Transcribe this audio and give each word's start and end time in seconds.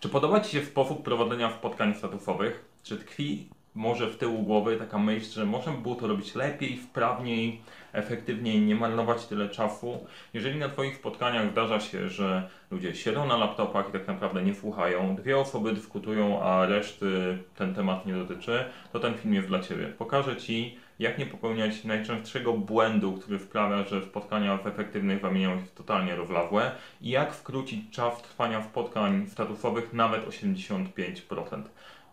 Czy 0.00 0.08
podoba 0.08 0.40
Ci 0.40 0.50
się 0.50 0.64
sposób 0.64 1.02
prowadzenia 1.02 1.50
spotkań 1.50 1.94
statusowych? 1.94 2.64
Czy 2.82 2.96
tkwi 2.96 3.48
może 3.74 4.06
w 4.06 4.16
tyłu 4.16 4.42
głowy 4.42 4.76
taka 4.76 4.98
myśl, 4.98 5.30
że 5.30 5.46
można 5.46 5.72
by 5.72 5.82
było 5.82 5.94
to 5.94 6.06
robić 6.06 6.34
lepiej, 6.34 6.78
sprawniej, 6.78 7.60
efektywniej, 7.92 8.60
nie 8.60 8.74
marnować 8.74 9.26
tyle 9.26 9.48
czasu? 9.48 10.06
Jeżeli 10.34 10.58
na 10.58 10.68
Twoich 10.68 10.96
spotkaniach 10.96 11.50
zdarza 11.50 11.80
się, 11.80 12.08
że 12.08 12.48
ludzie 12.70 12.94
siedzą 12.94 13.26
na 13.26 13.36
laptopach 13.36 13.88
i 13.88 13.92
tak 13.92 14.06
naprawdę 14.06 14.42
nie 14.42 14.54
słuchają, 14.54 15.16
dwie 15.16 15.38
osoby 15.38 15.72
dyskutują, 15.72 16.42
a 16.42 16.66
reszty 16.66 17.38
ten 17.56 17.74
temat 17.74 18.06
nie 18.06 18.14
dotyczy, 18.14 18.64
to 18.92 19.00
ten 19.00 19.14
film 19.14 19.34
jest 19.34 19.48
dla 19.48 19.60
Ciebie. 19.60 19.86
Pokażę 19.98 20.36
Ci, 20.36 20.78
jak 20.98 21.18
nie 21.18 21.26
popełniać 21.26 21.84
najczęstszego 21.84 22.52
błędu, 22.52 23.12
który 23.12 23.38
sprawia, 23.38 23.84
że 23.84 24.04
spotkania 24.04 24.56
w 24.56 24.66
efektywnych 24.66 25.20
zamieniają 25.20 25.60
się 25.60 25.66
totalnie 25.66 26.16
rozlazłe 26.16 26.70
i 27.00 27.10
jak 27.10 27.34
skrócić 27.34 27.90
czas 27.90 28.22
trwania 28.22 28.62
spotkań 28.62 29.26
statusowych 29.26 29.92
nawet 29.92 30.26
85%. 30.26 31.62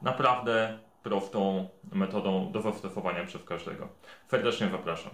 Naprawdę 0.01 0.79
prostą 1.03 1.69
metodą 1.93 2.51
do 2.51 2.61
zastosowania 2.61 3.25
przez 3.25 3.43
każdego. 3.43 3.87
Serdecznie 4.27 4.69
zapraszam. 4.69 5.11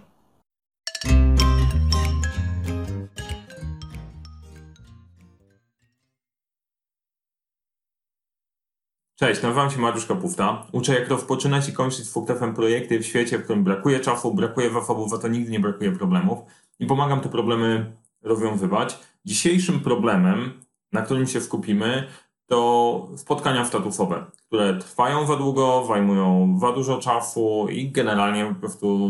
Cześć, 9.22 9.42
nazywam 9.42 9.70
się 9.70 9.78
Mariusz 9.78 10.06
Kapufta. 10.06 10.66
Uczę 10.72 10.94
jak 10.94 11.08
rozpoczynać 11.08 11.68
i 11.68 11.72
kończyć 11.72 12.06
z 12.06 12.12
Fuktefem 12.12 12.54
projekty 12.54 12.98
w 12.98 13.06
świecie, 13.06 13.38
w 13.38 13.44
którym 13.44 13.64
brakuje 13.64 14.00
czasu, 14.00 14.34
brakuje 14.34 14.70
zasobów, 14.70 15.12
a 15.14 15.18
to 15.18 15.28
nigdy 15.28 15.50
nie 15.50 15.60
brakuje 15.60 15.92
problemów 15.92 16.38
i 16.80 16.86
pomagam 16.86 17.20
te 17.20 17.28
problemy 17.28 17.92
rozwiązywać. 18.22 18.98
Dzisiejszym 19.24 19.80
problemem, 19.80 20.52
na 20.92 21.02
którym 21.02 21.26
się 21.26 21.40
skupimy, 21.40 22.08
to 22.46 23.08
spotkania 23.16 23.64
statusowe, 23.64 24.24
które 24.46 24.78
trwają 24.78 25.26
za 25.26 25.36
długo, 25.36 25.84
zajmują 25.88 26.56
za 26.60 26.72
dużo 26.72 26.98
czasu 26.98 27.66
i 27.70 27.90
generalnie 27.90 28.46
po 28.46 28.54
prostu 28.54 29.08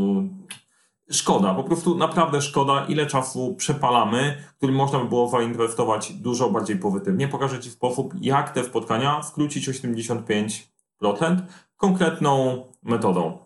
szkoda, 1.13 1.55
po 1.55 1.65
prostu 1.65 1.95
naprawdę 1.95 2.43
szkoda, 2.43 2.85
ile 2.89 3.07
czasu 3.07 3.55
przepalamy, 3.59 4.37
który 4.57 4.73
można 4.73 4.99
by 4.99 5.09
było 5.09 5.29
zainwestować 5.29 6.13
dużo 6.13 6.51
bardziej 6.51 6.77
pozytywnie. 6.77 7.29
Pokażę 7.29 7.61
Ci 7.61 7.71
sposób, 7.71 8.15
jak 8.21 8.51
te 8.51 8.65
spotkania 8.65 9.23
skrócić 9.23 9.69
o 9.69 9.73
75% 9.73 11.37
konkretną 11.77 12.65
metodą. 12.83 13.39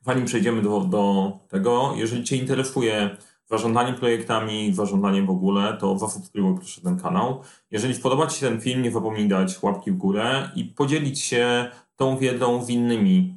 Zanim 0.00 0.24
przejdziemy 0.24 0.62
do, 0.62 0.80
do 0.80 1.32
tego, 1.48 1.92
jeżeli 1.96 2.24
Cię 2.24 2.36
interesuje 2.36 3.16
zarządzanie 3.46 3.92
projektami, 3.92 4.74
zarządzanie 4.74 5.22
w 5.22 5.30
ogóle, 5.30 5.76
to 5.80 5.98
zasubskrybuj 5.98 6.56
proszę 6.56 6.80
ten 6.80 7.00
kanał. 7.00 7.40
Jeżeli 7.70 7.94
spodoba 7.94 8.26
Ci 8.26 8.40
się 8.40 8.48
ten 8.48 8.60
film, 8.60 8.82
nie 8.82 8.90
zapomnij 8.90 9.28
dać 9.28 9.62
łapki 9.62 9.90
w 9.90 9.96
górę 9.96 10.50
i 10.56 10.64
podzielić 10.64 11.20
się 11.20 11.70
tą 11.96 12.16
wiedzą 12.18 12.64
z 12.64 12.70
innymi, 12.70 13.34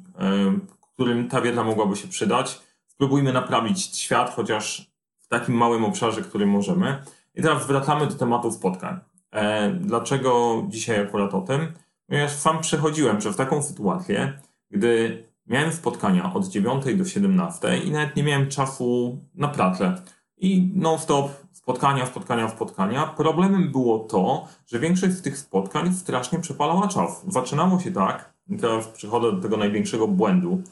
którym 0.94 1.28
ta 1.28 1.40
wiedza 1.40 1.64
mogłaby 1.64 1.96
się 1.96 2.08
przydać. 2.08 2.65
Spróbujmy 2.96 3.32
naprawić 3.32 3.98
świat, 3.98 4.34
chociaż 4.36 4.90
w 5.18 5.28
takim 5.28 5.54
małym 5.54 5.84
obszarze, 5.84 6.22
którym 6.22 6.48
możemy. 6.48 7.02
I 7.34 7.42
teraz 7.42 7.66
wracamy 7.66 8.06
do 8.06 8.14
tematu 8.14 8.52
spotkań. 8.52 8.98
E, 9.30 9.70
dlaczego 9.70 10.62
dzisiaj 10.68 11.00
akurat 11.00 11.34
o 11.34 11.40
tym? 11.40 11.72
Ponieważ 12.06 12.32
sam 12.32 12.60
przechodziłem 12.60 13.18
przez 13.18 13.36
taką 13.36 13.62
sytuację, 13.62 14.40
gdy 14.70 15.26
Miałem 15.46 15.72
spotkania 15.72 16.32
od 16.32 16.46
9 16.46 16.84
do 16.94 17.04
17 17.04 17.78
i 17.78 17.90
nawet 17.90 18.16
nie 18.16 18.22
miałem 18.22 18.48
czasu 18.48 19.18
na 19.34 19.48
pracę. 19.48 19.94
I 20.36 20.72
non-stop 20.74 21.30
spotkania, 21.52 22.06
spotkania, 22.06 22.48
spotkania. 22.48 23.06
Problemem 23.06 23.72
było 23.72 23.98
to, 23.98 24.48
że 24.66 24.78
większość 24.78 25.12
z 25.12 25.22
tych 25.22 25.38
spotkań 25.38 25.94
strasznie 25.94 26.38
przepalała 26.38 26.88
czas. 26.88 27.24
Zaczynało 27.28 27.80
się 27.80 27.92
tak, 27.92 28.32
teraz 28.60 28.88
przechodzę 28.88 29.32
do 29.32 29.42
tego 29.42 29.56
największego 29.56 30.08
błędu. 30.08 30.62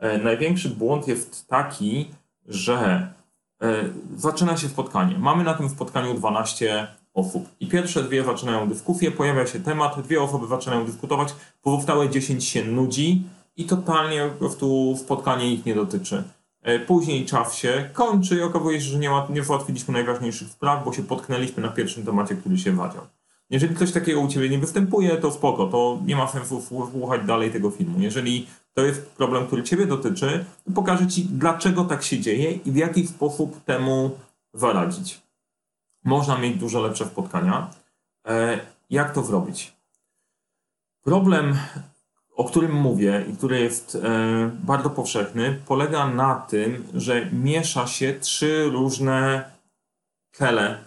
E, 0.00 0.18
największy 0.18 0.68
błąd 0.68 1.08
jest 1.08 1.48
taki, 1.48 2.10
że 2.46 3.08
e, 3.62 3.84
zaczyna 4.16 4.56
się 4.56 4.68
spotkanie. 4.68 5.18
Mamy 5.18 5.44
na 5.44 5.54
tym 5.54 5.68
spotkaniu 5.68 6.14
12 6.14 6.86
osób. 7.14 7.48
I 7.60 7.66
pierwsze 7.66 8.02
dwie 8.02 8.24
zaczynają 8.24 8.68
dyskusję, 8.68 9.10
pojawia 9.10 9.46
się 9.46 9.60
temat, 9.60 10.00
dwie 10.00 10.22
osoby 10.22 10.46
zaczynają 10.46 10.84
dyskutować, 10.84 11.34
pozostałe 11.62 12.10
10 12.10 12.44
się 12.44 12.64
nudzi, 12.64 13.24
i 13.60 13.64
totalnie 13.64 14.28
po 14.32 14.38
prostu 14.38 14.96
spotkanie 14.98 15.52
ich 15.52 15.66
nie 15.66 15.74
dotyczy. 15.74 16.22
E, 16.62 16.78
później 16.78 17.26
czas 17.26 17.54
się 17.54 17.90
kończy 17.92 18.36
i 18.36 18.42
okazuje 18.42 18.80
się, 18.80 18.86
że 18.86 18.98
nie, 18.98 19.10
ma, 19.10 19.26
nie 19.30 19.44
załatwiliśmy 19.44 19.92
najważniejszych 19.92 20.48
spraw, 20.48 20.84
bo 20.84 20.92
się 20.92 21.02
potknęliśmy 21.02 21.62
na 21.62 21.68
pierwszym 21.68 22.04
temacie, 22.04 22.34
który 22.34 22.58
się 22.58 22.72
wadział. 22.72 23.02
Jeżeli 23.50 23.76
coś 23.76 23.92
takiego 23.92 24.20
u 24.20 24.28
Ciebie 24.28 24.48
nie 24.48 24.58
występuje, 24.58 25.16
to 25.16 25.30
spoko, 25.30 25.66
to 25.66 25.98
nie 26.06 26.16
ma 26.16 26.28
sensu 26.28 26.62
słuchać 26.92 27.26
dalej 27.26 27.50
tego 27.50 27.70
filmu. 27.70 28.00
Jeżeli 28.00 28.46
to 28.74 28.84
jest 28.84 29.10
problem, 29.10 29.46
który 29.46 29.62
Ciebie 29.62 29.86
dotyczy, 29.86 30.44
to 30.64 30.72
pokażę 30.72 31.06
Ci, 31.06 31.24
dlaczego 31.24 31.84
tak 31.84 32.02
się 32.02 32.20
dzieje 32.20 32.52
i 32.52 32.72
w 32.72 32.76
jaki 32.76 33.06
sposób 33.06 33.64
temu 33.64 34.18
zaradzić. 34.54 35.20
Można 36.04 36.38
mieć 36.38 36.56
dużo 36.56 36.80
lepsze 36.80 37.06
spotkania. 37.06 37.70
E, 38.26 38.60
jak 38.90 39.14
to 39.14 39.22
zrobić? 39.22 39.72
Problem 41.02 41.58
o 42.40 42.44
którym 42.44 42.72
mówię 42.72 43.24
i 43.28 43.36
który 43.36 43.60
jest 43.60 43.94
e, 43.94 44.50
bardzo 44.62 44.90
powszechny, 44.90 45.60
polega 45.66 46.06
na 46.06 46.34
tym, 46.34 46.84
że 46.94 47.30
miesza 47.32 47.86
się 47.86 48.14
trzy 48.20 48.70
różne 48.72 49.44
cele 50.32 50.78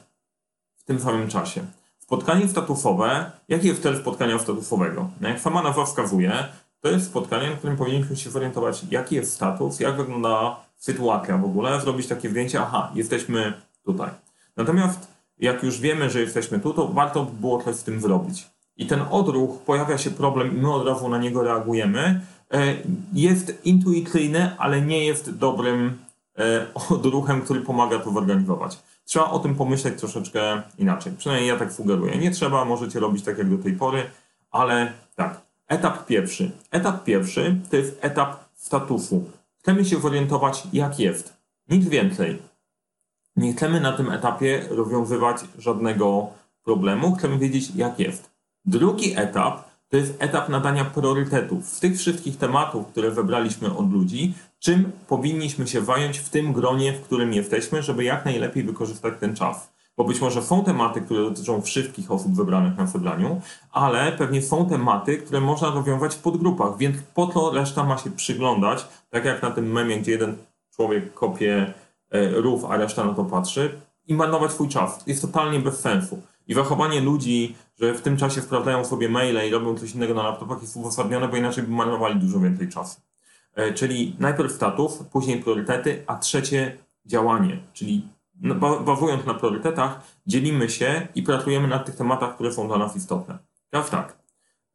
w 0.75 0.83
tym 0.83 0.99
samym 0.99 1.27
czasie. 1.27 1.65
Spotkanie 1.99 2.47
statusowe, 2.47 3.31
jaki 3.49 3.67
jest 3.67 3.83
cel 3.83 3.97
spotkania 3.97 4.39
statusowego? 4.39 5.09
Jak 5.21 5.39
sama 5.39 5.63
nazwa 5.63 5.85
wskazuje, 5.85 6.47
to 6.83 6.89
jest 6.89 7.05
spotkanie, 7.05 7.49
na 7.49 7.55
którym 7.55 7.77
powinniśmy 7.77 8.15
się 8.15 8.29
zorientować, 8.29 8.83
jaki 8.91 9.15
jest 9.15 9.33
status, 9.33 9.79
jak 9.79 9.97
wygląda 9.97 10.55
sytuacja 10.75 11.37
w 11.37 11.45
ogóle, 11.45 11.81
zrobić 11.81 12.07
takie 12.07 12.29
zdjęcie, 12.29 12.61
aha, 12.61 12.91
jesteśmy 12.95 13.53
tutaj. 13.85 14.09
Natomiast 14.57 15.07
jak 15.39 15.63
już 15.63 15.79
wiemy, 15.79 16.09
że 16.09 16.21
jesteśmy 16.21 16.59
tu, 16.59 16.73
to 16.73 16.87
warto 16.87 17.25
by 17.25 17.39
było 17.39 17.63
coś 17.63 17.75
z 17.75 17.83
tym 17.83 18.01
zrobić 18.01 18.47
i 18.77 18.85
ten 18.85 19.01
odruch, 19.11 19.61
pojawia 19.61 19.97
się 19.97 20.11
problem 20.11 20.57
i 20.57 20.61
my 20.61 20.73
od 20.73 20.87
razu 20.87 21.09
na 21.09 21.17
niego 21.17 21.43
reagujemy, 21.43 22.21
e, 22.51 22.75
jest 23.13 23.65
intuicyjny, 23.65 24.57
ale 24.57 24.81
nie 24.81 25.05
jest 25.05 25.37
dobrym 25.37 25.97
e, 26.37 26.67
odruchem, 26.89 27.41
który 27.41 27.61
pomaga 27.61 27.99
to 27.99 28.11
zorganizować. 28.11 28.79
Trzeba 29.05 29.29
o 29.29 29.39
tym 29.39 29.55
pomyśleć 29.55 29.99
troszeczkę 29.99 30.61
inaczej. 30.77 31.13
Przynajmniej 31.17 31.49
ja 31.49 31.57
tak 31.57 31.73
sugeruję. 31.73 32.17
Nie 32.17 32.31
trzeba, 32.31 32.65
możecie 32.65 32.99
robić 32.99 33.23
tak 33.23 33.37
jak 33.37 33.49
do 33.49 33.63
tej 33.63 33.73
pory, 33.73 34.03
ale 34.51 34.93
tak. 35.15 35.52
Etap 35.67 36.05
pierwszy. 36.05 36.51
Etap 36.71 37.03
pierwszy 37.03 37.55
to 37.69 37.75
jest 37.75 37.97
etap 38.01 38.45
statusu. 38.55 39.31
Chcemy 39.59 39.85
się 39.85 39.99
zorientować, 39.99 40.63
jak 40.73 40.99
jest. 40.99 41.33
Nic 41.69 41.87
więcej. 41.87 42.41
Nie 43.35 43.53
chcemy 43.53 43.81
na 43.81 43.91
tym 43.91 44.11
etapie 44.11 44.65
rozwiązywać 44.69 45.37
żadnego 45.57 46.27
problemu. 46.63 47.15
Chcemy 47.15 47.37
wiedzieć, 47.37 47.75
jak 47.75 47.99
jest. 47.99 48.29
Drugi 48.65 49.13
etap 49.17 49.73
to 49.89 49.97
jest 49.97 50.13
etap 50.19 50.49
nadania 50.49 50.85
priorytetów 50.85 51.65
z 51.65 51.79
tych 51.79 51.97
wszystkich 51.97 52.37
tematów, 52.37 52.87
które 52.87 53.11
wybraliśmy 53.11 53.77
od 53.77 53.93
ludzi, 53.93 54.33
czym 54.59 54.91
powinniśmy 55.07 55.67
się 55.67 55.85
zająć 55.85 56.19
w 56.19 56.29
tym 56.29 56.53
gronie, 56.53 56.93
w 56.93 57.01
którym 57.01 57.33
jesteśmy, 57.33 57.83
żeby 57.83 58.03
jak 58.03 58.25
najlepiej 58.25 58.63
wykorzystać 58.63 59.13
ten 59.19 59.35
czas. 59.35 59.73
Bo 59.97 60.03
być 60.03 60.21
może 60.21 60.41
są 60.41 60.63
tematy, 60.63 61.01
które 61.01 61.21
dotyczą 61.23 61.61
wszystkich 61.61 62.11
osób 62.11 62.35
wybranych 62.35 62.77
na 62.77 62.87
zebraniu, 62.87 63.41
ale 63.71 64.11
pewnie 64.11 64.41
są 64.41 64.69
tematy, 64.69 65.17
które 65.17 65.41
można 65.41 65.69
rozwiązać 65.69 66.15
w 66.15 66.21
podgrupach, 66.21 66.77
więc 66.77 66.97
po 67.13 67.27
to 67.27 67.51
reszta 67.51 67.83
ma 67.83 67.97
się 67.97 68.11
przyglądać, 68.11 68.87
tak 69.09 69.25
jak 69.25 69.41
na 69.41 69.51
tym 69.51 69.71
memie, 69.71 69.99
gdzie 69.99 70.11
jeden 70.11 70.37
człowiek 70.75 71.13
kopie 71.13 71.73
e, 72.11 72.29
rów, 72.29 72.65
a 72.65 72.77
reszta 72.77 73.05
na 73.05 73.13
to 73.13 73.25
patrzy 73.25 73.79
i 74.07 74.13
marnować 74.13 74.51
swój 74.51 74.69
czas. 74.69 75.07
Jest 75.07 75.21
totalnie 75.21 75.59
bez 75.59 75.79
sensu. 75.79 76.21
I 76.47 76.53
zachowanie 76.53 77.01
ludzi, 77.01 77.55
że 77.79 77.93
w 77.93 78.01
tym 78.01 78.17
czasie 78.17 78.41
sprawdzają 78.41 78.85
sobie 78.85 79.09
maile 79.09 79.47
i 79.47 79.51
robią 79.51 79.77
coś 79.77 79.95
innego 79.95 80.13
na 80.13 80.23
laptopach 80.23 80.61
jest 80.61 80.77
uzasadnione, 80.77 81.27
bo 81.27 81.37
inaczej 81.37 81.63
by 81.63 81.71
marnowali 81.71 82.15
dużo 82.15 82.39
więcej 82.39 82.69
czasu. 82.69 83.01
E, 83.55 83.73
czyli 83.73 84.15
najpierw 84.19 84.51
status, 84.51 84.97
później 85.11 85.39
priorytety, 85.43 86.03
a 86.07 86.15
trzecie 86.15 86.77
działanie, 87.05 87.59
czyli 87.73 88.07
bazując 88.85 89.25
na 89.25 89.33
priorytetach, 89.33 90.01
dzielimy 90.27 90.69
się 90.69 91.07
i 91.15 91.23
pracujemy 91.23 91.67
nad 91.67 91.85
tych 91.85 91.95
tematach, 91.95 92.35
które 92.35 92.51
są 92.51 92.67
dla 92.67 92.77
nas 92.77 92.95
istotne. 92.95 93.37
Teraz 93.69 93.89
tak, 93.89 94.17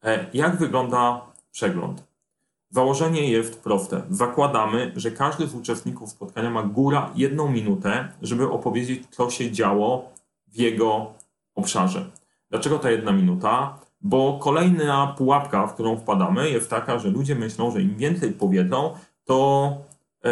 e, 0.05 0.27
jak 0.35 0.57
wygląda 0.57 1.21
przegląd? 1.51 2.09
Założenie 2.71 3.31
jest 3.31 3.63
proste. 3.63 4.03
Zakładamy, 4.11 4.93
że 4.97 5.11
każdy 5.11 5.47
z 5.47 5.55
uczestników 5.55 6.11
spotkania 6.11 6.51
ma 6.51 6.63
góra 6.63 7.11
jedną 7.15 7.49
minutę, 7.49 8.09
żeby 8.23 8.51
opowiedzieć, 8.51 9.03
co 9.11 9.31
się 9.31 9.53
działo 9.53 10.13
w 10.47 10.57
jego 10.57 11.13
obszarze. 11.55 12.11
Dlaczego 12.51 12.79
ta 12.79 12.91
jedna 12.91 13.13
minuta? 13.13 13.79
Bo 14.01 14.39
kolejna 14.43 15.15
pułapka, 15.19 15.67
w 15.67 15.75
którą 15.75 15.97
wpadamy, 15.97 16.51
jest 16.51 16.71
taka, 16.71 16.99
że 16.99 17.11
ludzie 17.11 17.35
myślą, 17.35 17.71
że 17.71 17.83
im 17.83 17.97
więcej 17.97 18.33
powiedzą, 18.33 18.95
to 19.25 19.73
e, 20.25 20.31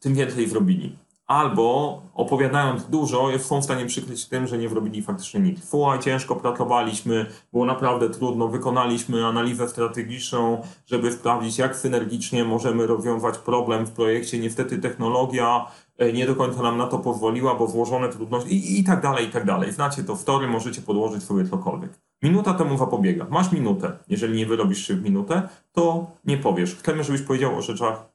tym 0.00 0.14
więcej 0.14 0.48
zrobili. 0.48 0.96
Albo 1.26 2.02
opowiadając 2.14 2.84
dużo, 2.84 3.38
są 3.38 3.60
w 3.60 3.64
stanie 3.64 3.86
przykryć 3.86 4.28
tym, 4.28 4.46
że 4.46 4.58
nie 4.58 4.68
wrobili 4.68 5.02
faktycznie 5.02 5.40
nic. 5.40 5.68
Słuchaj, 5.68 5.98
ciężko 5.98 6.36
pracowaliśmy, 6.36 7.26
było 7.52 7.64
naprawdę 7.64 8.10
trudno, 8.10 8.48
wykonaliśmy 8.48 9.26
analizę 9.26 9.68
strategiczną, 9.68 10.62
żeby 10.86 11.12
sprawdzić, 11.12 11.58
jak 11.58 11.76
synergicznie 11.76 12.44
możemy 12.44 12.86
rozwiązać 12.86 13.38
problem 13.38 13.86
w 13.86 13.90
projekcie. 13.90 14.38
Niestety 14.38 14.78
technologia 14.78 15.66
e, 15.98 16.12
nie 16.12 16.26
do 16.26 16.36
końca 16.36 16.62
nam 16.62 16.78
na 16.78 16.86
to 16.86 16.98
pozwoliła, 16.98 17.54
bo 17.54 17.66
złożone 17.66 18.08
trudności 18.08 18.52
i, 18.52 18.80
i 18.80 18.84
tak 18.84 19.00
dalej, 19.00 19.26
i 19.26 19.30
tak 19.30 19.44
dalej. 19.44 19.72
Znacie 19.72 20.04
to 20.04 20.16
story, 20.16 20.46
możecie 20.46 20.82
podłożyć 20.82 21.22
sobie 21.22 21.44
cokolwiek. 21.44 21.90
Minuta 22.22 22.54
temu 22.54 22.78
zapobiega. 22.78 23.26
Masz 23.30 23.52
minutę. 23.52 23.98
Jeżeli 24.08 24.38
nie 24.38 24.46
wyrobisz 24.46 24.86
się 24.86 24.94
w 24.94 25.02
minutę, 25.02 25.48
to 25.72 26.06
nie 26.24 26.38
powiesz. 26.38 26.76
Chcemy, 26.76 27.04
żebyś 27.04 27.22
powiedział 27.22 27.58
o 27.58 27.62
rzeczach 27.62 28.12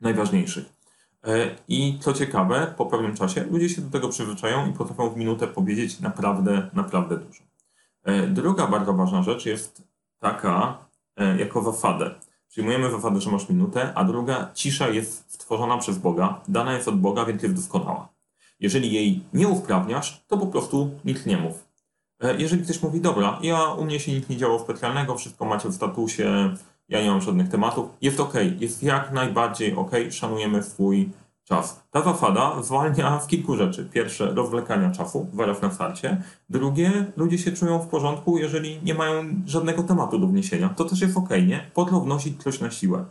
najważniejszych. 0.00 0.81
E, 1.26 1.56
I 1.68 1.98
co 2.00 2.12
ciekawe, 2.12 2.74
po 2.76 2.86
pewnym 2.86 3.16
czasie 3.16 3.44
ludzie 3.44 3.68
się 3.68 3.82
do 3.82 3.90
tego 3.90 4.08
przyzwyczają 4.08 4.70
i 4.70 4.72
potrafią 4.72 5.10
w 5.10 5.16
minutę 5.16 5.48
powiedzieć 5.48 6.00
naprawdę, 6.00 6.70
naprawdę 6.72 7.16
dużo. 7.16 7.42
E, 8.04 8.26
druga 8.26 8.66
bardzo 8.66 8.92
ważna 8.92 9.22
rzecz 9.22 9.46
jest 9.46 9.82
taka, 10.18 10.78
e, 11.16 11.38
jako 11.38 11.62
wafadę. 11.62 12.14
Przyjmujemy 12.48 12.90
wafadę, 12.90 13.20
że 13.20 13.30
masz 13.30 13.48
minutę, 13.48 13.92
a 13.94 14.04
druga, 14.04 14.50
cisza 14.54 14.88
jest 14.88 15.32
stworzona 15.32 15.78
przez 15.78 15.98
Boga, 15.98 16.40
dana 16.48 16.72
jest 16.72 16.88
od 16.88 17.00
Boga, 17.00 17.24
więc 17.24 17.42
jest 17.42 17.54
doskonała. 17.54 18.08
Jeżeli 18.60 18.92
jej 18.92 19.22
nie 19.32 19.48
usprawniasz, 19.48 20.24
to 20.28 20.38
po 20.38 20.46
prostu 20.46 20.90
nic 21.04 21.26
nie 21.26 21.36
mów. 21.36 21.64
Jeżeli 22.38 22.64
ktoś 22.64 22.82
mówi, 22.82 23.00
dobra, 23.00 23.38
ja 23.42 23.64
u 23.64 23.84
mnie 23.84 24.00
się 24.00 24.12
nic 24.12 24.28
nie 24.28 24.36
działo 24.36 24.58
specjalnego, 24.58 25.16
wszystko 25.16 25.44
macie 25.44 25.68
w 25.68 25.74
statusie, 25.74 26.54
ja 26.88 27.02
nie 27.02 27.10
mam 27.10 27.20
żadnych 27.20 27.48
tematów. 27.48 27.90
Jest 28.00 28.20
ok, 28.20 28.34
jest 28.58 28.82
jak 28.82 29.12
najbardziej 29.12 29.74
ok, 29.74 29.90
szanujemy 30.10 30.62
swój 30.62 31.10
czas. 31.44 31.82
Ta 31.90 32.00
wafada 32.00 32.62
zwalnia 32.62 33.18
w 33.18 33.26
kilku 33.26 33.56
rzeczy. 33.56 33.88
Pierwsze, 33.92 34.34
rozwlekania 34.34 34.90
czasu, 34.90 35.26
zaraz 35.34 35.62
na 35.62 35.70
starcie. 35.70 36.22
Drugie, 36.48 37.12
ludzie 37.16 37.38
się 37.38 37.52
czują 37.52 37.78
w 37.78 37.88
porządku, 37.88 38.38
jeżeli 38.38 38.82
nie 38.82 38.94
mają 38.94 39.24
żadnego 39.46 39.82
tematu 39.82 40.18
do 40.18 40.26
wniesienia. 40.26 40.68
To 40.68 40.84
też 40.84 41.00
jest 41.00 41.16
ok, 41.16 41.30
nie? 41.46 41.70
Po 41.74 41.84
to 41.84 42.00
wnosić 42.00 42.42
coś 42.42 42.60
na 42.60 42.70
siłę. 42.70 43.04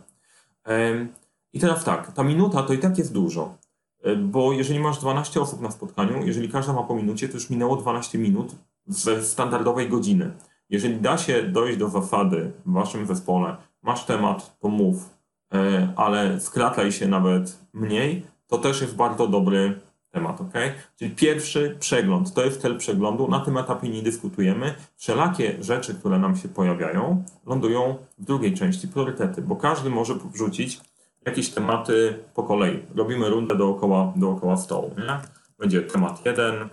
I 1.52 1.60
teraz 1.60 1.84
tak, 1.84 2.12
ta 2.12 2.24
minuta 2.24 2.62
to 2.62 2.72
i 2.72 2.78
tak 2.78 2.98
jest 2.98 3.12
dużo. 3.12 3.58
E, 4.02 4.16
bo 4.16 4.52
jeżeli 4.52 4.80
masz 4.80 4.98
12 4.98 5.40
osób 5.40 5.60
na 5.60 5.70
spotkaniu, 5.70 6.26
jeżeli 6.26 6.48
każda 6.48 6.72
ma 6.72 6.82
po 6.82 6.94
minucie, 6.94 7.28
to 7.28 7.34
już 7.34 7.50
minęło 7.50 7.76
12 7.76 8.18
minut 8.18 8.54
ze 8.86 9.24
standardowej 9.24 9.88
godziny. 9.88 10.30
Jeżeli 10.72 11.00
da 11.00 11.18
się 11.18 11.42
dojść 11.42 11.78
do 11.78 11.88
zasady 11.88 12.52
w 12.66 12.72
waszym 12.72 13.06
zespole, 13.06 13.56
masz 13.82 14.04
temat, 14.04 14.58
to 14.60 14.68
mów, 14.68 15.10
e, 15.54 15.92
ale 15.96 16.40
skratlaj 16.40 16.92
się 16.92 17.08
nawet 17.08 17.58
mniej, 17.72 18.26
to 18.46 18.58
też 18.58 18.80
jest 18.80 18.96
bardzo 18.96 19.28
dobry 19.28 19.80
temat, 20.10 20.40
ok? 20.40 20.52
Czyli 20.98 21.10
pierwszy 21.10 21.76
przegląd, 21.80 22.34
to 22.34 22.44
jest 22.44 22.60
cel 22.62 22.78
przeglądu, 22.78 23.28
na 23.28 23.40
tym 23.40 23.56
etapie 23.56 23.88
nie 23.88 24.02
dyskutujemy. 24.02 24.74
Wszelakie 24.96 25.56
rzeczy, 25.60 25.94
które 25.94 26.18
nam 26.18 26.36
się 26.36 26.48
pojawiają, 26.48 27.24
lądują 27.46 27.96
w 28.18 28.24
drugiej 28.24 28.54
części, 28.54 28.88
priorytety, 28.88 29.42
bo 29.42 29.56
każdy 29.56 29.90
może 29.90 30.14
wrzucić 30.14 30.80
jakieś 31.26 31.50
tematy 31.50 32.18
po 32.34 32.42
kolei. 32.42 32.82
Robimy 32.94 33.30
rundę 33.30 33.56
dookoła, 33.56 34.12
dookoła 34.16 34.56
stołu, 34.56 34.90
nie? 34.98 35.18
Będzie 35.58 35.82
temat 35.82 36.26
jeden, 36.26 36.68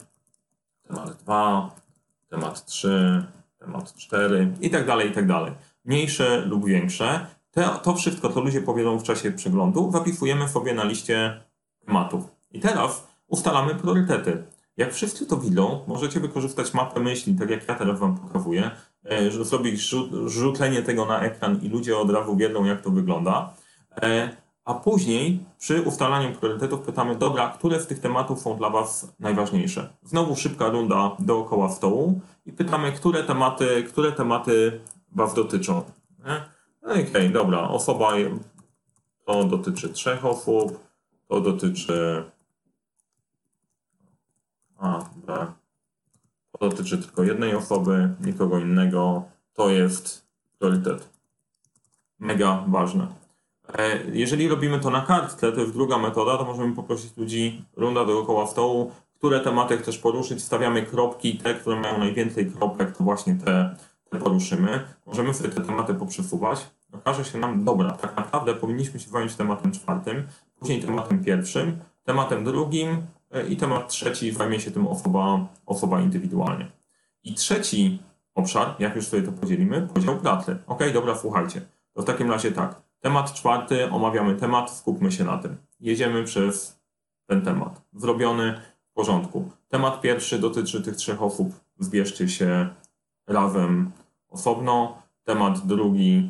temat 0.87 1.21
dwa, 1.23 1.75
temat 2.29 2.65
trzy 2.65 3.23
LOT4 3.71 4.47
i 4.61 4.69
tak 4.69 4.87
dalej, 4.87 5.09
i 5.09 5.11
tak 5.11 5.27
dalej. 5.27 5.51
Mniejsze 5.85 6.45
lub 6.45 6.65
większe. 6.65 7.25
Te, 7.51 7.69
to 7.83 7.95
wszystko, 7.95 8.29
co 8.29 8.41
ludzie 8.41 8.61
powiedzą 8.61 8.99
w 8.99 9.03
czasie 9.03 9.31
przeglądu, 9.31 9.91
zapisujemy 9.91 10.49
sobie 10.49 10.73
na 10.73 10.83
liście 10.83 11.41
tematów. 11.85 12.23
I 12.51 12.59
teraz 12.59 13.07
ustalamy 13.27 13.75
priorytety. 13.75 14.43
Jak 14.77 14.93
wszyscy 14.93 15.25
to 15.25 15.37
widzą, 15.37 15.83
możecie 15.87 16.19
wykorzystać 16.19 16.73
mapę 16.73 16.99
myśli, 16.99 17.35
tak 17.35 17.49
jak 17.49 17.67
ja 17.67 17.75
teraz 17.75 17.99
Wam 17.99 18.17
pokazuję, 18.17 18.71
e, 19.11 19.31
żeby 19.31 19.45
zrobić 19.45 19.95
rzutlenie 20.25 20.81
tego 20.81 21.05
na 21.05 21.21
ekran 21.21 21.59
i 21.61 21.69
ludzie 21.69 21.97
od 21.97 22.09
razu 22.09 22.35
wiedzą, 22.35 22.65
jak 22.65 22.81
to 22.81 22.89
wygląda. 22.89 23.53
E, 24.01 24.29
a 24.65 24.73
później 24.73 25.45
przy 25.57 25.81
ustalaniu 25.81 26.35
priorytetów 26.35 26.81
pytamy, 26.81 27.15
dobra, 27.15 27.49
które 27.49 27.79
z 27.79 27.87
tych 27.87 27.99
tematów 27.99 28.39
są 28.39 28.57
dla 28.57 28.69
Was 28.69 29.13
najważniejsze? 29.19 29.93
Znowu 30.03 30.35
szybka 30.35 30.69
runda 30.69 31.15
dookoła 31.19 31.69
stołu 31.69 32.21
i 32.45 32.53
pytamy, 32.53 32.91
które 32.91 33.23
tematy, 33.23 33.83
które 33.83 34.11
tematy 34.11 34.79
Was 35.11 35.33
dotyczą. 35.33 35.83
No 36.81 36.91
okej, 36.91 37.09
okay, 37.09 37.29
dobra, 37.29 37.69
osoba 37.69 38.11
to 39.25 39.43
dotyczy 39.43 39.89
trzech 39.89 40.25
osób, 40.25 40.79
to 41.27 41.41
dotyczy 41.41 42.23
A, 44.77 45.09
B. 45.27 45.53
To 46.51 46.69
dotyczy 46.69 46.97
tylko 46.97 47.23
jednej 47.23 47.55
osoby, 47.55 48.15
nikogo 48.21 48.59
innego. 48.59 49.23
To 49.53 49.69
jest 49.69 50.27
priorytet. 50.59 51.09
Mega 52.19 52.65
ważne. 52.67 53.07
E, 53.77 53.99
jeżeli 54.13 54.47
robimy 54.47 54.79
to 54.79 54.89
na 54.89 55.01
kartce, 55.01 55.51
to 55.51 55.59
jest 55.59 55.73
druga 55.73 55.97
metoda, 55.97 56.37
to 56.37 56.45
możemy 56.45 56.75
poprosić 56.75 57.17
ludzi 57.17 57.65
runda 57.75 58.05
dookoła 58.05 58.47
stołu, 58.47 58.91
które 59.17 59.39
tematy 59.39 59.77
chcesz 59.77 59.97
poruszyć, 59.97 60.43
stawiamy 60.43 60.83
kropki, 60.83 61.37
te, 61.37 61.53
które 61.53 61.79
mają 61.79 61.97
najwięcej 61.97 62.51
kropek, 62.51 62.97
to 62.97 63.03
właśnie 63.03 63.35
te, 63.35 63.75
te 64.09 64.19
poruszymy. 64.19 64.85
Możemy 65.05 65.33
sobie 65.33 65.49
te 65.49 65.61
tematy 65.61 65.93
poprzesuwać. 65.93 66.67
Okaże 66.93 67.25
się 67.25 67.37
nam, 67.37 67.63
dobra, 67.63 67.91
tak 67.91 68.17
naprawdę 68.17 68.53
powinniśmy 68.53 68.99
się 68.99 69.09
zająć 69.09 69.35
tematem 69.35 69.71
czwartym, 69.71 70.27
później 70.59 70.81
tematem 70.81 71.23
pierwszym, 71.23 71.79
tematem 72.03 72.43
drugim 72.43 73.01
e, 73.31 73.47
i 73.47 73.57
temat 73.57 73.89
trzeci 73.89 74.31
zajmie 74.31 74.59
się 74.59 74.71
tym 74.71 74.87
osoba, 74.87 75.47
osoba 75.65 76.01
indywidualnie. 76.01 76.67
I 77.23 77.33
trzeci 77.33 77.99
obszar, 78.35 78.75
jak 78.79 78.95
już 78.95 79.07
sobie 79.07 79.23
to 79.23 79.31
podzielimy, 79.31 79.87
podział 79.93 80.17
pracy. 80.17 80.57
Ok, 80.67 80.79
dobra, 80.93 81.15
słuchajcie. 81.15 81.61
To 81.93 82.01
w 82.01 82.05
takim 82.05 82.31
razie 82.31 82.51
tak. 82.51 82.88
Temat 82.99 83.33
czwarty, 83.33 83.91
omawiamy 83.91 84.35
temat, 84.35 84.71
skupmy 84.71 85.11
się 85.11 85.23
na 85.23 85.37
tym. 85.37 85.57
Jedziemy 85.79 86.23
przez 86.23 86.79
ten 87.25 87.41
temat. 87.41 87.81
Zrobiony 87.93 88.61
w 88.89 88.93
porządku. 88.93 89.51
Temat 89.69 90.01
pierwszy 90.01 90.39
dotyczy 90.39 90.81
tych 90.81 90.95
trzech 90.95 91.21
osób. 91.21 91.53
Zbierzcie 91.79 92.29
się 92.29 92.69
razem 93.27 93.91
osobno. 94.29 95.01
Temat 95.23 95.67
drugi, 95.67 96.29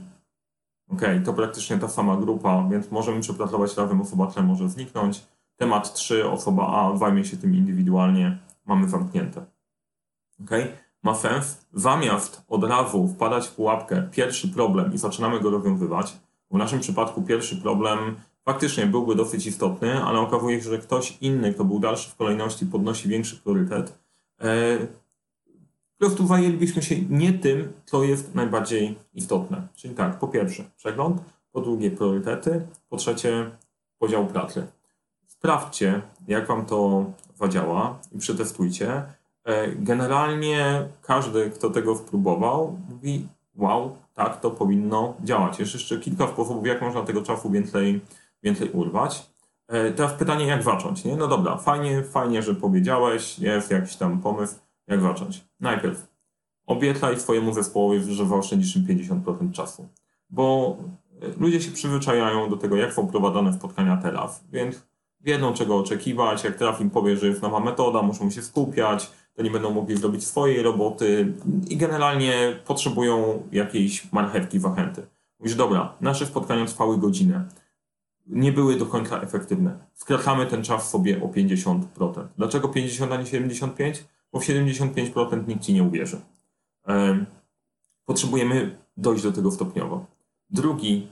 ok, 0.90 1.02
to 1.26 1.34
praktycznie 1.34 1.78
ta 1.78 1.88
sama 1.88 2.18
grupa, 2.18 2.68
więc 2.72 2.92
możemy 2.92 3.22
przepracować 3.22 3.78
razem, 3.78 4.02
osoba 4.02 4.28
T 4.28 4.44
może 4.44 4.70
zniknąć. 4.70 5.26
Temat 5.58 5.94
3, 5.94 6.30
osoba 6.30 6.68
A 6.68 6.98
zajmie 6.98 7.26
się 7.26 7.38
tym 7.38 7.56
indywidualnie, 7.56 8.38
mamy 8.66 8.90
zamknięte. 8.90 9.46
Ok, 10.42 10.50
ma 11.04 11.16
sens. 11.16 11.66
Zamiast 11.74 12.44
od 12.48 12.64
razu 12.64 13.08
wpadać 13.08 13.48
w 13.48 13.56
pułapkę, 13.56 14.10
pierwszy 14.12 14.48
problem 14.48 14.94
i 14.94 14.98
zaczynamy 14.98 15.40
go 15.40 15.50
rozwiązywać, 15.50 16.18
w 16.52 16.58
naszym 16.58 16.80
przypadku 16.80 17.22
pierwszy 17.22 17.58
problem 17.58 18.16
faktycznie 18.46 18.86
byłby 18.86 19.16
dosyć 19.16 19.46
istotny, 19.46 20.04
ale 20.04 20.20
okazuje 20.20 20.62
się, 20.62 20.70
że 20.70 20.78
ktoś 20.78 21.18
inny, 21.22 21.54
kto 21.54 21.64
był 21.66 21.80
dalszy 21.80 22.10
w 22.10 22.16
kolejności, 22.16 22.66
podnosi 22.66 23.10
większy 23.10 23.38
priorytet. 23.38 24.00
E, 24.42 24.78
po 26.00 26.06
prostu 26.06 26.28
zajęlibyśmy 26.28 26.82
się 26.82 26.96
nie 27.10 27.34
tym, 27.34 27.74
co 27.86 28.04
jest 28.04 28.36
najbardziej 28.36 28.96
istotne. 29.14 29.68
Czyli 29.76 29.96
tak, 29.96 30.20
po 30.20 30.28
pierwsze 30.28 30.64
przegląd, 30.78 31.22
po 31.52 31.62
drugie 31.62 31.92
priorytety, 31.92 32.68
po 32.90 32.98
trzecie 32.98 33.52
podział 34.00 34.28
pracy. 34.28 34.68
Sprawdźcie, 35.26 36.02
jak 36.28 36.48
Wam 36.48 36.66
to 36.66 37.06
zadziała 37.36 38.00
i 38.12 38.18
przetestujcie. 38.18 39.04
E, 39.44 39.72
generalnie 39.76 40.88
każdy, 41.02 41.50
kto 41.50 41.70
tego 41.70 41.96
spróbował, 41.96 42.80
mówi, 42.90 43.28
wow, 43.56 43.96
tak, 44.20 44.40
to 44.40 44.52
powinno 44.52 45.14
działać. 45.24 45.60
Jest 45.60 45.74
jeszcze 45.74 46.00
kilka 46.00 46.28
sposobów, 46.28 46.68
jak 46.68 46.82
można 46.82 47.02
tego 47.02 47.22
czasu 47.22 47.50
więcej, 47.50 48.02
więcej 48.44 48.72
urwać. 48.72 49.30
E, 49.68 49.92
teraz 49.92 50.14
pytanie, 50.14 50.46
jak 50.46 50.64
zacząć, 50.64 51.06
nie? 51.06 51.16
No 51.16 51.28
dobra, 51.28 51.58
fajnie, 51.58 52.04
fajnie, 52.04 52.42
że 52.42 52.56
powiedziałeś, 52.56 53.40
jest 53.40 53.72
jakiś 53.72 53.96
tam 53.96 54.22
pomysł, 54.22 54.56
jak 54.88 55.02
zacząć. 55.02 55.46
Najpierw 55.60 56.08
obiecaj 56.66 57.20
swojemu 57.20 57.54
zespołowi, 57.54 58.14
że 58.14 58.26
zaoszczędzisz 58.26 58.76
im 58.76 58.86
50% 58.86 59.52
czasu, 59.52 59.88
bo 60.30 60.78
e, 61.22 61.28
ludzie 61.40 61.62
się 61.62 61.72
przyzwyczajają 61.72 62.50
do 62.50 62.58
tego, 62.58 62.76
jak 62.76 62.94
są 62.94 63.08
prowadzone 63.08 63.54
spotkania 63.54 63.98
teraz, 63.98 64.44
więc 64.52 64.88
wiedzą, 65.20 65.54
czego 65.54 65.78
oczekiwać, 65.78 66.44
jak 66.44 66.56
teraz 66.56 66.82
im 66.82 66.90
powie, 66.90 67.18
że 67.18 67.28
jest 67.28 67.42
nowa 67.42 67.60
metoda, 67.60 68.02
muszą 68.02 68.32
się 68.32 68.42
skupiać, 68.42 69.12
to 69.40 69.44
nie 69.44 69.52
będą 69.52 69.72
mogli 69.74 69.98
zrobić 69.98 70.28
swojej 70.28 70.64
roboty 70.64 71.34
i 71.70 71.78
generalnie 71.78 72.60
potrzebują 72.66 73.44
jakiejś 73.52 74.12
marchewki, 74.12 74.60
wachęty. 74.60 75.08
Mówisz, 75.40 75.56
dobra, 75.56 75.94
nasze 76.02 76.26
spotkania 76.26 76.66
trwały 76.66 76.98
godzinę. 76.98 77.46
Nie 78.28 78.52
były 78.52 78.76
do 78.76 78.86
końca 78.86 79.22
efektywne. 79.22 79.80
Skracamy 79.94 80.46
ten 80.46 80.64
czas 80.64 80.90
sobie 80.90 81.24
o 81.24 81.28
50%. 81.28 81.84
Dlaczego 82.38 82.70
50, 82.70 83.12
a 83.12 83.18
nie 83.18 83.26
75? 83.26 84.06
Bo 84.32 84.40
w 84.40 84.44
75% 84.44 85.48
nikt 85.48 85.64
ci 85.64 85.74
nie 85.74 85.84
uwierzy. 85.84 86.22
Potrzebujemy 88.06 88.78
dojść 88.98 89.24
do 89.24 89.32
tego 89.32 89.52
stopniowo. 89.52 90.06
Drugi, 90.50 91.08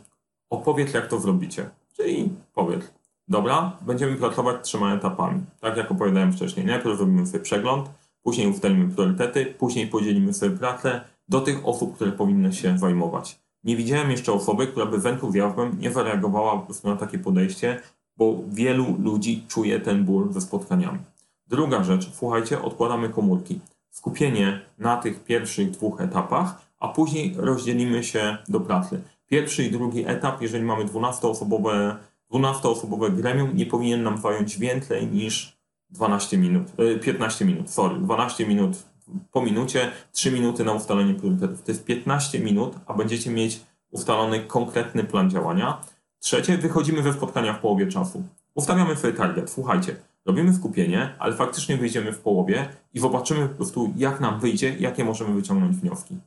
opowiedz 0.49 0.93
jak 0.93 1.07
to 1.07 1.19
zrobicie. 1.19 1.69
Czyli 1.95 2.29
powiedz, 2.53 2.93
Dobra, 3.29 3.77
będziemy 3.81 4.15
pracować 4.15 4.55
trzema 4.63 4.93
etapami. 4.93 5.41
Tak 5.59 5.77
jak 5.77 5.91
opowiadałem 5.91 6.33
wcześniej. 6.33 6.65
Najpierw 6.65 6.99
robimy 6.99 7.27
sobie 7.27 7.43
przegląd, 7.43 7.89
później 8.27 8.47
ustalimy 8.47 8.95
priorytety, 8.95 9.45
później 9.45 9.87
podzielimy 9.87 10.33
sobie 10.33 10.57
pracę 10.57 11.01
do 11.29 11.41
tych 11.41 11.65
osób, 11.65 11.95
które 11.95 12.11
powinny 12.11 12.53
się 12.53 12.77
zajmować. 12.77 13.39
Nie 13.63 13.75
widziałem 13.75 14.11
jeszcze 14.11 14.33
osoby, 14.33 14.67
która 14.67 14.85
by 14.85 14.97
wentuzjazmem 14.97 15.77
nie 15.79 15.91
zareagowała 15.91 16.57
po 16.57 16.65
prostu 16.65 16.87
na 16.87 16.95
takie 16.95 17.19
podejście, 17.19 17.81
bo 18.17 18.43
wielu 18.47 18.95
ludzi 18.99 19.45
czuje 19.47 19.79
ten 19.79 20.05
ból 20.05 20.33
ze 20.33 20.41
spotkaniami. 20.41 20.99
Druga 21.47 21.83
rzecz, 21.83 22.11
słuchajcie, 22.13 22.61
odkładamy 22.61 23.09
komórki. 23.09 23.59
Skupienie 23.89 24.61
na 24.77 24.97
tych 24.97 25.23
pierwszych 25.23 25.71
dwóch 25.71 26.01
etapach, 26.01 26.61
a 26.79 26.87
później 26.87 27.35
rozdzielimy 27.37 28.03
się 28.03 28.37
do 28.49 28.59
pracy. 28.59 29.01
Pierwszy 29.27 29.63
i 29.63 29.71
drugi 29.71 30.07
etap, 30.07 30.41
jeżeli 30.41 30.63
mamy 30.63 30.85
12-osobowe 30.85 31.95
12-osobowe 32.31 33.15
gremium, 33.15 33.49
nie 33.53 33.65
powinien 33.65 34.03
nam 34.03 34.17
zająć 34.17 34.57
więcej 34.57 35.07
niż 35.07 35.56
12 35.89 36.37
minut, 36.37 36.71
15 37.01 37.45
e, 37.45 37.47
minut, 37.47 37.69
sorry, 37.69 37.99
12 37.99 38.45
minut 38.47 38.83
po 39.31 39.41
minucie, 39.41 39.91
3 40.11 40.31
minuty 40.31 40.63
na 40.63 40.73
ustalenie 40.73 41.13
priorytetów. 41.13 41.63
To 41.63 41.71
jest 41.71 41.85
15 41.85 42.39
minut, 42.39 42.75
a 42.85 42.93
będziecie 42.93 43.31
mieć 43.31 43.59
ustalony 43.91 44.39
konkretny 44.39 45.03
plan 45.03 45.29
działania. 45.29 45.81
Trzecie, 46.19 46.57
wychodzimy 46.57 47.01
we 47.01 47.13
spotkania 47.13 47.53
w 47.53 47.59
połowie 47.59 47.87
czasu. 47.87 48.23
Ustawiamy 48.55 48.95
sobie 48.95 49.13
target. 49.13 49.49
Słuchajcie, 49.49 49.95
robimy 50.25 50.53
skupienie, 50.53 51.15
ale 51.19 51.35
faktycznie 51.35 51.77
wyjdziemy 51.77 52.11
w 52.13 52.19
połowie 52.19 52.69
i 52.93 52.99
zobaczymy 52.99 53.47
po 53.49 53.55
prostu, 53.55 53.93
jak 53.97 54.19
nam 54.19 54.39
wyjdzie, 54.39 54.75
jakie 54.79 55.05
możemy 55.05 55.33
wyciągnąć 55.33 55.75
wnioski. 55.75 56.17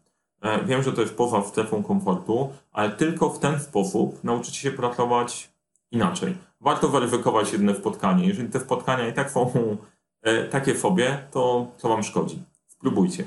E, 0.42 0.64
wiem, 0.64 0.82
że 0.82 0.92
to 0.92 1.00
jest 1.00 1.14
poza 1.14 1.42
strefą 1.42 1.82
komfortu, 1.82 2.52
ale 2.72 2.90
tylko 2.90 3.30
w 3.30 3.38
ten 3.38 3.60
sposób 3.60 4.24
nauczycie 4.24 4.60
się 4.60 4.70
pracować 4.70 5.50
inaczej. 5.90 6.34
Warto 6.60 6.88
weryfikować 6.88 7.52
jedno 7.52 7.74
spotkanie. 7.74 8.26
Jeżeli 8.26 8.48
te 8.48 8.60
spotkania 8.60 9.08
i 9.08 9.12
tak 9.12 9.30
są 9.30 9.76
e, 10.22 10.44
takie 10.44 10.78
sobie, 10.78 11.28
to 11.30 11.66
co 11.76 11.88
Wam 11.88 12.02
szkodzi? 12.02 12.42
Spróbujcie. 12.66 13.24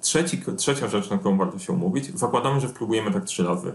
Trzeci, 0.00 0.42
trzecia 0.56 0.88
rzecz, 0.88 1.10
na 1.10 1.18
którą 1.18 1.38
warto 1.38 1.58
się 1.58 1.72
umówić, 1.72 2.18
zakładamy, 2.18 2.60
że 2.60 2.68
spróbujemy 2.68 3.12
tak 3.12 3.24
trzy 3.24 3.44
razy. 3.44 3.72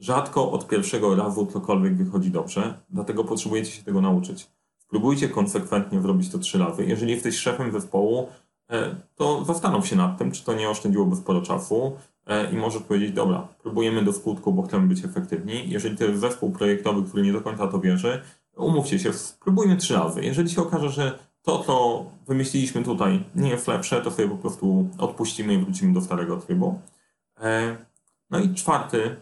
Rzadko 0.00 0.50
od 0.50 0.68
pierwszego 0.68 1.16
razu 1.16 1.46
cokolwiek 1.46 1.96
wychodzi 1.96 2.30
dobrze, 2.30 2.80
dlatego 2.90 3.24
potrzebujecie 3.24 3.70
się 3.70 3.82
tego 3.82 4.00
nauczyć. 4.00 4.50
Spróbujcie 4.78 5.28
konsekwentnie 5.28 6.00
zrobić 6.00 6.30
to 6.30 6.38
trzy 6.38 6.58
razy. 6.58 6.84
Jeżeli 6.84 7.12
jesteś 7.12 7.36
szefem 7.36 7.72
zespołu, 7.72 8.28
e, 8.70 8.96
to 9.14 9.44
zastanów 9.44 9.86
się 9.86 9.96
nad 9.96 10.18
tym, 10.18 10.32
czy 10.32 10.44
to 10.44 10.54
nie 10.54 10.70
oszczędziłoby 10.70 11.16
sporo 11.16 11.42
czasu 11.42 11.96
i 12.52 12.56
możesz 12.56 12.82
powiedzieć, 12.82 13.12
dobra, 13.12 13.48
próbujemy 13.62 14.04
do 14.04 14.12
skutku, 14.12 14.52
bo 14.52 14.62
chcemy 14.62 14.86
być 14.86 15.04
efektywni. 15.04 15.70
Jeżeli 15.70 15.96
to 15.96 16.04
jest 16.04 16.20
zespół 16.20 16.50
projektowy, 16.50 17.08
który 17.08 17.22
nie 17.22 17.32
do 17.32 17.40
końca 17.40 17.66
to 17.66 17.80
wierzy, 17.80 18.22
umówcie 18.56 18.98
się, 18.98 19.12
spróbujmy 19.12 19.76
trzy 19.76 19.94
razy. 19.94 20.24
Jeżeli 20.24 20.50
się 20.50 20.62
okaże, 20.62 20.90
że 20.90 21.18
to, 21.42 21.58
co 21.64 22.04
wymyśliliśmy 22.26 22.82
tutaj, 22.82 23.24
nie 23.34 23.50
jest 23.50 23.68
lepsze, 23.68 24.02
to 24.02 24.10
sobie 24.10 24.28
po 24.28 24.36
prostu 24.36 24.88
odpuścimy 24.98 25.54
i 25.54 25.58
wrócimy 25.58 25.92
do 25.92 26.00
starego 26.00 26.36
trybu. 26.36 26.80
E, 27.40 27.76
no 28.30 28.38
i 28.38 28.54
czwarty, 28.54 29.16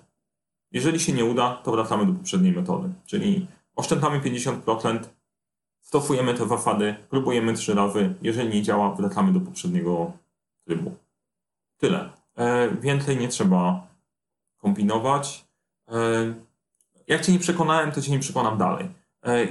jeżeli 0.72 1.00
się 1.00 1.12
nie 1.12 1.24
uda, 1.24 1.60
to 1.64 1.70
wracamy 1.70 2.06
do 2.06 2.12
poprzedniej 2.12 2.52
metody, 2.52 2.88
czyli 3.06 3.46
oszczędzamy 3.76 4.20
50%, 4.20 4.98
stosujemy 5.80 6.34
te 6.34 6.48
zasady, 6.48 6.94
próbujemy 7.10 7.54
trzy 7.54 7.74
razy, 7.74 8.14
jeżeli 8.22 8.48
nie 8.48 8.62
działa, 8.62 8.94
wracamy 8.94 9.32
do 9.32 9.40
poprzedniego 9.40 10.12
trybu. 10.64 10.96
Tyle. 11.78 12.19
E, 12.40 12.70
więcej 12.80 13.16
nie 13.16 13.28
trzeba 13.28 13.86
kombinować. 14.58 15.44
E, 15.88 15.94
jak 17.06 17.26
Cię 17.26 17.32
nie 17.32 17.38
przekonałem, 17.38 17.92
to 17.92 18.02
Cię 18.02 18.12
nie 18.12 18.18
przekonam 18.18 18.58
dalej. 18.58 18.88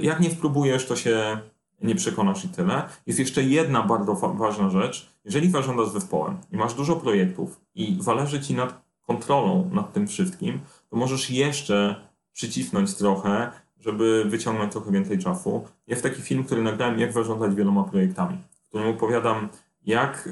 Jak 0.00 0.20
nie 0.20 0.30
spróbujesz, 0.30 0.86
to 0.86 0.96
się 0.96 1.38
nie 1.82 1.94
przekonasz 1.94 2.44
i 2.44 2.48
tyle. 2.48 2.82
Jest 3.06 3.18
jeszcze 3.18 3.42
jedna 3.42 3.82
bardzo 3.82 4.14
ważna 4.14 4.70
rzecz. 4.70 5.10
Jeżeli 5.24 5.50
zarządzasz 5.50 5.88
zespołem 5.88 6.36
i 6.52 6.56
masz 6.56 6.74
dużo 6.74 6.96
projektów 6.96 7.60
i 7.74 7.96
zależy 8.00 8.40
ci 8.40 8.54
nad 8.54 8.82
kontrolą 9.06 9.70
nad 9.72 9.92
tym 9.92 10.06
wszystkim, 10.06 10.60
to 10.88 10.96
możesz 10.96 11.30
jeszcze 11.30 11.96
przycisnąć 12.32 12.94
trochę, 12.94 13.50
żeby 13.78 14.24
wyciągnąć 14.24 14.72
trochę 14.72 14.90
więcej 14.92 15.18
czasu. 15.18 15.64
Jest 15.86 16.02
taki 16.02 16.22
film, 16.22 16.44
który 16.44 16.62
nagrałem, 16.62 16.98
jak 16.98 17.12
zarządzać 17.12 17.54
wieloma 17.54 17.84
projektami, 17.84 18.38
w 18.64 18.68
którym 18.68 18.88
opowiadam, 18.88 19.48
jak 19.86 20.28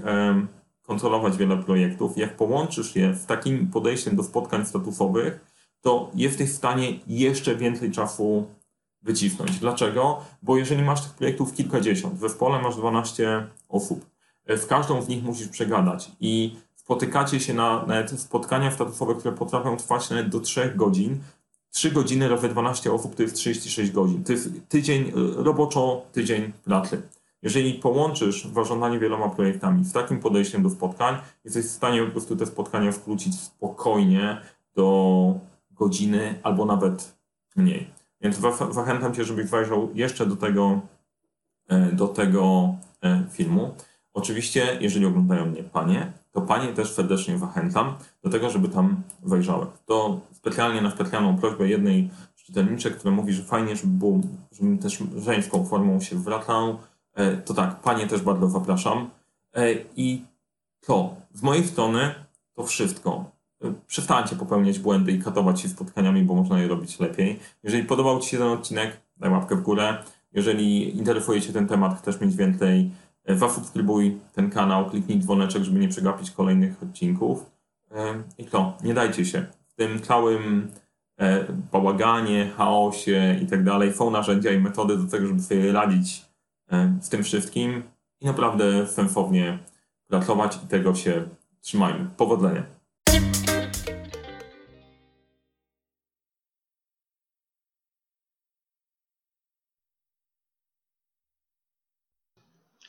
kontrolować 0.89 1.37
wiele 1.37 1.57
projektów, 1.57 2.19
jak 2.19 2.37
połączysz 2.37 2.97
je 2.97 3.15
z 3.15 3.27
takim 3.27 3.67
podejściem 3.67 4.17
do 4.17 4.23
spotkań 4.23 4.67
statusowych, 4.67 5.41
to 5.81 6.11
jesteś 6.15 6.51
w 6.51 6.57
stanie 6.57 6.99
jeszcze 7.07 7.57
więcej 7.57 7.91
czasu 7.91 8.47
wycisnąć. 9.03 9.59
Dlaczego? 9.59 10.21
Bo 10.43 10.57
jeżeli 10.57 10.83
masz 10.83 11.03
tych 11.03 11.13
projektów 11.13 11.55
kilkadziesiąt, 11.55 12.15
w 12.15 12.21
zespole 12.21 12.63
masz 12.63 12.77
12 12.77 13.47
osób, 13.69 14.07
w 14.47 14.67
każdą 14.67 15.03
z 15.03 15.09
nich 15.09 15.25
musisz 15.25 15.49
przegadać 15.49 16.11
i 16.21 16.57
spotykacie 16.75 17.41
się 17.41 17.55
na 17.55 17.87
nawet 17.87 18.21
spotkania 18.21 18.71
statusowe, 18.71 19.15
które 19.15 19.35
potrafią 19.35 19.77
trwać 19.77 20.11
nawet 20.11 20.29
do 20.29 20.41
3 20.41 20.73
godzin. 20.77 21.19
3 21.71 21.91
godziny 21.91 22.29
razy 22.29 22.49
12 22.49 22.93
osób 22.93 23.15
to 23.15 23.23
jest 23.23 23.35
36 23.35 23.93
godzin. 23.93 24.25
To 24.25 24.33
jest 24.33 24.51
tydzień, 24.69 25.13
roboczo 25.37 26.03
tydzień 26.13 26.53
pracy. 26.65 27.03
Jeżeli 27.43 27.75
połączysz 27.75 28.45
zarządzanie 28.45 28.99
wieloma 28.99 29.29
projektami 29.29 29.85
z 29.85 29.93
takim 29.93 30.21
podejściem 30.21 30.63
do 30.63 30.71
spotkań, 30.71 31.17
jesteś 31.45 31.65
w 31.65 31.71
stanie 31.71 32.03
po 32.03 32.11
prostu 32.11 32.37
te 32.37 32.47
spotkania 32.47 32.93
skrócić 32.93 33.41
spokojnie 33.41 34.41
do 34.75 35.35
godziny 35.71 36.35
albo 36.43 36.65
nawet 36.65 37.19
mniej. 37.57 37.91
Więc 38.21 38.41
zachęcam 38.71 39.15
Cię, 39.15 39.25
żebyś 39.25 39.47
zajrzał 39.47 39.89
jeszcze 39.95 40.27
do 40.27 40.37
tego, 40.37 40.81
e, 41.69 41.93
do 41.93 42.09
tego 42.09 42.75
e, 43.03 43.25
filmu. 43.31 43.75
Oczywiście, 44.15 44.79
jeżeli 44.81 45.07
oglądają 45.07 45.47
mnie 45.47 45.63
panie, 45.63 46.13
to 46.33 46.41
panie 46.41 46.73
też 46.73 46.93
serdecznie 46.93 47.39
zachęcam 47.39 47.95
do 48.23 48.31
tego, 48.31 48.51
żeby 48.51 48.69
tam 48.69 49.03
wejrzały. 49.23 49.67
To 49.87 50.21
specjalnie 50.33 50.83
na 50.83 50.91
specjalną 50.91 51.37
prośbę 51.37 51.69
jednej 51.69 52.11
czytelniczek, 52.35 52.97
która 52.97 53.15
mówi, 53.15 53.33
że 53.33 53.43
fajnie, 53.43 53.77
żeby 53.77 53.93
było, 53.93 54.21
żebym 54.53 54.79
też 54.79 55.03
żeńską 55.17 55.65
formą 55.65 56.01
się 56.01 56.17
wracał, 56.17 56.79
to 57.45 57.55
tak, 57.55 57.81
panie 57.81 58.07
też 58.07 58.23
bardzo 58.23 58.49
zapraszam. 58.49 59.11
I 59.97 60.23
to, 60.87 61.17
z 61.33 61.43
mojej 61.43 61.67
strony 61.67 62.15
to 62.55 62.63
wszystko 62.63 63.31
przestańcie 63.87 64.37
popełniać 64.37 64.79
błędy 64.79 65.13
i 65.13 65.23
katować 65.23 65.61
się 65.61 65.69
spotkaniami, 65.69 66.23
bo 66.23 66.35
można 66.35 66.61
je 66.61 66.69
robić 66.69 67.01
lepiej. 67.01 67.41
Jeżeli 67.63 67.85
podobał 67.85 68.21
Ci 68.21 68.31
się 68.31 68.39
ten 68.39 68.47
odcinek, 68.47 68.97
daj 69.17 69.31
łapkę 69.31 69.57
w 69.57 69.63
górę. 69.63 69.97
Jeżeli 70.33 70.97
interesuje 70.99 71.43
Cię 71.43 71.53
ten 71.53 71.67
temat, 71.67 71.99
chcesz 71.99 72.21
mieć 72.21 72.37
więcej, 72.37 72.91
e, 73.25 73.37
zasubskrybuj 73.37 74.19
ten 74.33 74.51
kanał, 74.51 74.91
kliknij 74.91 75.19
dzwoneczek, 75.19 75.65
żeby 75.65 75.79
nie 75.79 75.89
przegapić 75.89 76.31
kolejnych 76.31 76.83
odcinków. 76.83 77.51
E, 77.91 78.23
I 78.39 78.45
to, 78.45 78.77
nie 78.85 78.95
dajcie 78.95 79.25
się. 79.25 79.47
W 79.67 79.75
tym 79.75 80.01
całym 80.01 80.71
e, 81.19 81.45
bałaganie, 81.73 82.51
chaosie 82.57 83.39
i 83.43 83.47
tak 83.47 83.65
dalej 83.65 83.93
są 83.93 84.11
narzędzia 84.11 84.51
i 84.51 84.59
metody 84.59 84.97
do 84.97 85.11
tego, 85.11 85.27
żeby 85.27 85.41
sobie 85.41 85.73
radzić 85.73 86.28
z 87.01 87.09
tym 87.09 87.25
wszystkim 87.25 87.83
i 88.21 88.27
naprawdę 88.27 88.87
sensownie 88.87 89.59
pracować 90.09 90.59
i 90.65 90.69
tego 90.69 90.95
się 90.95 91.29
trzymajmy. 91.61 92.11
Powodzenia. 92.17 92.79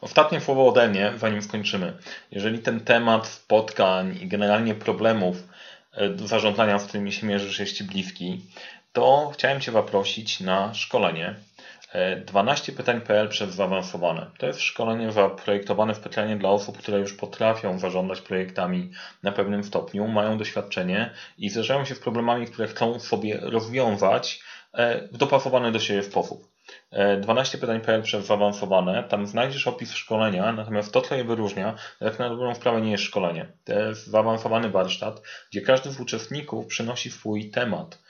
Ostatnie 0.01 0.41
słowo 0.41 0.67
ode 0.67 0.87
mnie, 0.87 1.13
zanim 1.17 1.41
skończymy. 1.41 1.97
Jeżeli 2.31 2.59
ten 2.59 2.79
temat 2.79 3.27
spotkań 3.27 4.17
i 4.21 4.27
generalnie 4.27 4.75
problemów 4.75 5.47
e, 5.93 6.27
zarządzania, 6.27 6.79
z 6.79 6.85
którymi 6.85 7.11
się 7.11 7.27
mierzysz, 7.27 7.59
jest 7.59 7.73
Ci 7.73 7.83
bliski, 7.83 8.41
to 8.91 9.31
chciałem 9.33 9.61
Cię 9.61 9.71
zaprosić 9.71 10.39
na 10.39 10.73
szkolenie 10.73 11.35
12 12.25 12.71
e, 12.71 12.75
pytań.pl 12.75 13.29
przez 13.29 13.55
zaawansowane. 13.55 14.31
To 14.37 14.47
jest 14.47 14.61
szkolenie 14.61 15.11
zaprojektowane 15.11 15.95
specjalnie 15.95 16.35
dla 16.35 16.49
osób, 16.49 16.77
które 16.77 16.99
już 16.99 17.13
potrafią 17.13 17.79
zarządzać 17.79 18.21
projektami 18.21 18.91
na 19.23 19.31
pewnym 19.31 19.63
stopniu, 19.63 20.07
mają 20.07 20.37
doświadczenie 20.37 21.13
i 21.37 21.49
zderzają 21.49 21.85
się 21.85 21.95
z 21.95 21.99
problemami, 21.99 22.45
które 22.45 22.67
chcą 22.67 22.99
sobie 22.99 23.39
rozwiązać 23.41 24.41
e, 24.73 25.07
w 25.07 25.17
dopasowany 25.17 25.71
do 25.71 25.79
siebie 25.79 26.03
sposób. 26.03 26.47
12 27.21 27.57
e, 27.57 27.61
pytań.pl 27.61 28.01
przez 28.01 28.25
zaawansowane. 28.25 29.03
Tam 29.03 29.27
znajdziesz 29.27 29.67
opis 29.67 29.93
szkolenia, 29.93 30.51
natomiast 30.51 30.93
to, 30.93 31.01
co 31.01 31.15
je 31.15 31.23
wyróżnia, 31.23 31.75
jak 32.01 32.19
na 32.19 32.29
dobrą 32.29 32.55
sprawę 32.55 32.81
nie 32.81 32.91
jest 32.91 33.03
szkolenie. 33.03 33.51
To 33.65 33.73
jest 33.73 34.07
zaawansowany 34.07 34.69
warsztat, 34.69 35.21
gdzie 35.51 35.61
każdy 35.61 35.91
z 35.91 35.99
uczestników 35.99 36.67
przynosi 36.67 37.11
swój 37.11 37.51
temat 37.51 37.95
e, 37.95 38.08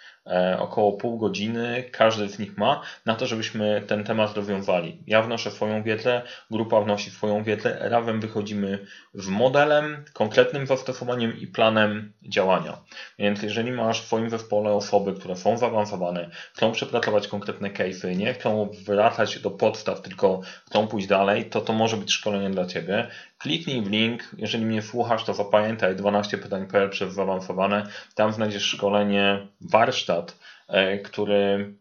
około 0.59 0.91
pół 0.91 1.17
godziny, 1.17 1.83
każdy 1.91 2.29
z 2.29 2.39
nich 2.39 2.57
ma, 2.57 2.81
na 3.05 3.15
to, 3.15 3.27
żebyśmy 3.27 3.83
ten 3.87 4.03
temat 4.03 4.35
rozwiązali. 4.35 4.97
Ja 5.07 5.21
wnoszę 5.21 5.51
swoją 5.51 5.83
wiedzę, 5.83 6.21
grupa 6.51 6.81
wnosi 6.81 7.11
swoją 7.11 7.43
wiedzę, 7.43 7.77
razem 7.81 8.19
wychodzimy 8.19 8.85
z 9.13 9.27
modelem, 9.27 10.03
konkretnym 10.13 10.67
zastosowaniem 10.67 11.39
i 11.39 11.47
planem 11.47 12.13
działania. 12.23 12.77
Więc 13.19 13.43
jeżeli 13.43 13.71
masz 13.71 14.01
w 14.01 14.05
swoim 14.05 14.29
zespole 14.29 14.71
osoby, 14.71 15.13
które 15.13 15.35
są 15.35 15.57
zaawansowane, 15.57 16.29
chcą 16.53 16.71
przepracować 16.71 17.27
konkretne 17.27 17.69
case'y, 17.69 18.17
nie 18.17 18.33
chcą 18.33 18.69
wracać 18.85 19.39
do 19.39 19.51
podstaw, 19.51 20.01
tylko 20.01 20.41
chcą 20.65 20.87
pójść 20.87 21.07
dalej, 21.07 21.45
to 21.45 21.61
to 21.61 21.73
może 21.73 21.97
być 21.97 22.13
szkolenie 22.13 22.49
dla 22.49 22.65
Ciebie. 22.65 23.07
Kliknij 23.37 23.81
w 23.81 23.89
link, 23.89 24.23
jeżeli 24.37 24.65
mnie 24.65 24.81
słuchasz, 24.81 25.23
to 25.23 25.33
zapamiętaj 25.33 25.95
12 25.95 26.37
pytań.pl 26.37 26.89
przez 26.89 27.13
zaawansowane. 27.13 27.87
Tam 28.15 28.33
znajdziesz 28.33 28.63
szkolenie, 28.63 29.47
warsztat, 29.61 30.18
e, 30.67 30.97
który 30.97 31.73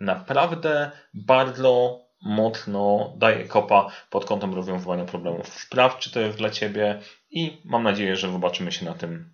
naprawdę 0.00 0.90
bardzo 1.14 2.04
mocno 2.22 3.14
daje 3.16 3.48
kopa 3.48 3.90
pod 4.10 4.24
kątem 4.24 4.54
rozwiązywania 4.54 5.04
problemów. 5.04 5.48
Sprawdź, 5.48 5.98
czy 5.98 6.10
to 6.10 6.20
jest 6.20 6.38
dla 6.38 6.50
Ciebie 6.50 7.00
i 7.30 7.60
mam 7.64 7.82
nadzieję, 7.82 8.16
że 8.16 8.32
zobaczymy 8.32 8.72
się 8.72 8.84
na 8.84 8.94
tym 8.94 9.30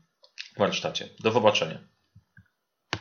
warsztacie. 0.57 1.09
Do 1.21 1.31
zobaczenia. 1.31 1.79